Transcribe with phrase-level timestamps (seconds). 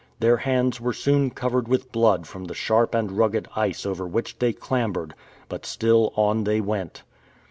[0.19, 4.39] Their hands were soon covered with blood from the sharp and rugged ice over which
[4.39, 5.13] they clambered,
[5.47, 7.03] but still on they went.